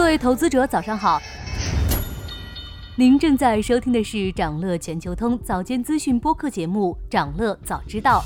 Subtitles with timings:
[0.00, 1.20] 各位投资者，早上好。
[2.96, 8.20] 您正在收听的是长乐全球通早间资讯播客节目《长乐早知道》。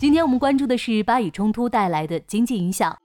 [0.00, 2.96] 今天我们关注的是巴以冲突带来的经济影响。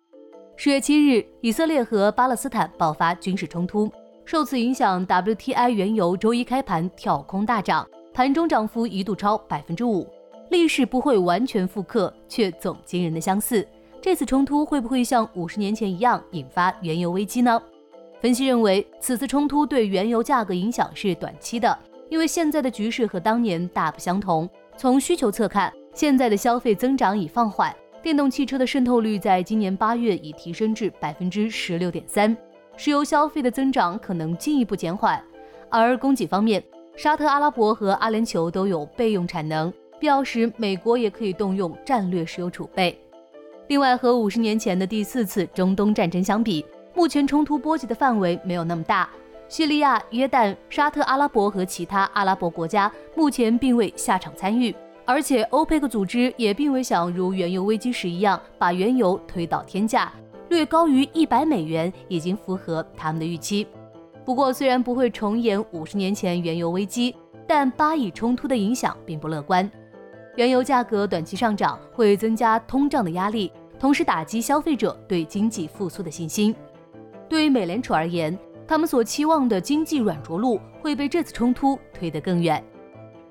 [0.56, 3.92] 十月七日，以色列和巴勒斯坦爆发军事冲突，
[4.24, 10.08] 受此影响，WTI 原油周一开盘跳空大涨，盘中涨幅一度超百分之五。
[10.50, 13.68] 历史不会完全复刻，却总惊人的相似。
[14.02, 17.62] 这次冲突会不会像五十年前一样引发原油危机呢？
[18.20, 21.78] 分析认为，此次冲突对原油价格影响是短期的，
[22.10, 24.50] 因为现在的局势和当年大不相同。
[24.76, 32.36] 从需求侧看，现在的消费增长已放缓，电动汽车的渗透率在今年八月已提升至百分之十六点三，
[32.76, 35.24] 石油消费的增长可能进一步减缓。
[35.70, 36.64] 而供给方面，
[36.96, 43.00] 沙特阿拉伯和阿联酋都有备用产能，必要时美国也可以动用战略石油储备。
[43.72, 49.10] 另外，和五十年前的第四次中东战争相比，目前冲突波及的范围没有那么大，
[49.48, 60.12] 叙利亚、约旦、沙特阿拉伯和其他阿拉伯国家目前并未下场参与，而且欧佩克组织也并未想如原油危机时一样把原油推到天价，
[60.50, 63.66] 略高于一百美元已经符合他们的预期。
[64.26, 67.16] 不过，虽然不会重演五十年前原油危机，
[67.48, 69.72] 但巴以冲突的影响并不乐观，
[70.36, 73.50] 原油价格短期上涨会增加通胀的压力，
[73.82, 76.56] 同时打击消费者对经济复苏的信心。
[77.28, 82.64] 对于美联储而言，他们所期望的经济软着陆会被这次冲突推得更远。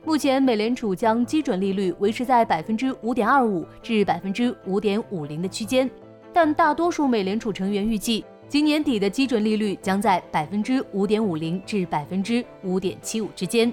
[0.04, 5.88] 目前，美联储将基准利率维持在百分之五点二五至百分之五点五零的区间，
[6.32, 13.72] 但大多数美联储成员预计，今年底的基准利率将在百分之五点五零至百分之五点七五之间。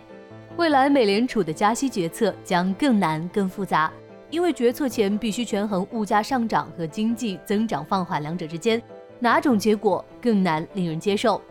[0.58, 3.92] 未来美联储的加息决策将更难、更复杂，
[4.30, 8.82] 因为决策前必须权衡物价上涨和经济增长放缓两者之间。
[9.20, 11.42] 哪种结果更难令人接受？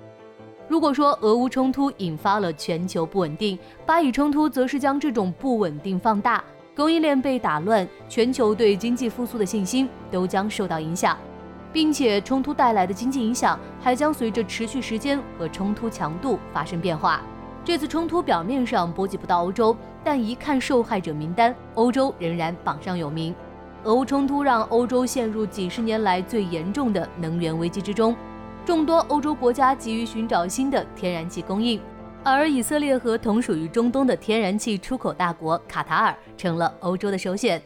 [0.68, 6.42] 如果说俄乌冲突引发了全球不稳定，巴以冲突则是将这种不稳定放大，
[6.74, 11.16] 供应链被打乱，全球对经济复苏的信心都将受到影响，
[11.72, 17.22] 并且冲突带来的经济影响还将随着持续时间和冲突强度发生变化。
[17.66, 23.34] 这次冲突表面上波及不到欧洲，但一看受害者名单，欧洲仍然榜上有名。
[23.82, 28.14] 俄乌冲突让欧洲陷入几十年来最严重的能源危机之中，
[28.64, 31.80] 众多欧洲国家急于寻找新的天然气供应，
[32.22, 37.60] 而以色列和同属于中东的天然气出口大国卡塔尔成了欧洲的首选。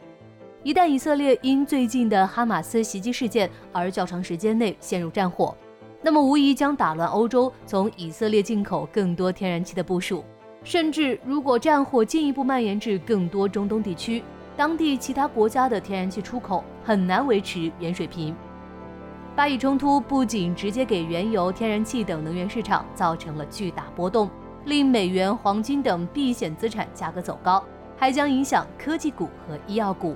[0.63, 5.55] 一旦以色列因最近的哈马斯袭击事件而较长时间内陷入战火，
[6.01, 10.23] 那么无疑将打乱欧洲从以色列进口更多天然气的部署，
[10.63, 14.23] 甚至如果战火进一步蔓延至更多中东地区。
[14.57, 18.35] 当地其他国家的天然气出口很难维持原水平。
[19.33, 24.29] 巴以冲突不仅直接给原油、天然气等能源市场造成了巨大波动，
[24.65, 27.63] 令美元、黄金等避险资产价格走高，
[27.97, 30.15] 还将影响科技股和医药股。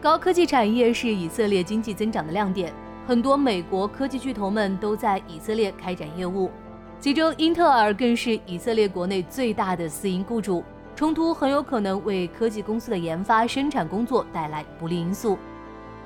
[0.00, 2.72] 高科技产业是以色列经济增长的亮点，
[3.06, 6.50] 很多美国科技巨头们都在以色列开展业务，
[6.98, 10.64] 其中英特尔更是以色列国内最大的私营雇主。
[10.96, 15.38] 冲突很有可能为科技公司的研发生产工作带来不利因素。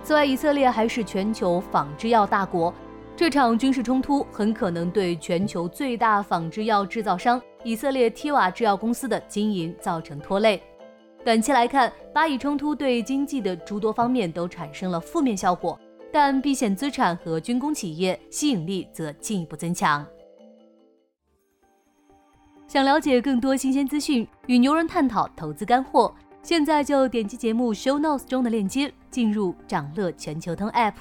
[0.02, 2.74] 此外，以色列还是全球仿制药大国，
[3.16, 10.62] 这场军事冲突很可能对全球最大仿制药制造商以色列提瓦制药公司的经营造成拖累。
[11.24, 15.78] 短期来看，巴以冲突对经济的诸多方面都产生了负面效果，
[16.12, 20.06] 但避险资产和军工企业吸引力则进一步增强。
[22.66, 30.94] 想了解更多新鲜资讯，与牛人探讨投资干货，现在就点击节目 show notes 中的链接，进入掌乐全球通 app。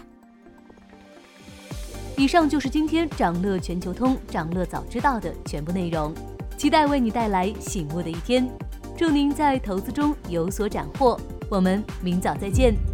[2.18, 6.14] 以上就是今天掌乐全球通掌乐早知道的全部内容，
[6.58, 8.50] 期待为你带来醒目的一天。
[8.98, 11.18] 祝您在投资中有所斩获，
[11.50, 12.89] 我们明早再见。